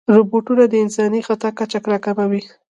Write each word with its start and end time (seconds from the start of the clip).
روبوټونه 0.15 0.63
د 0.67 0.73
انساني 0.83 1.21
خطا 1.27 1.49
کچه 1.59 1.77
راکموي. 1.91 2.43